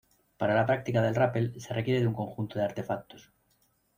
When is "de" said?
1.99-2.07, 2.57-2.65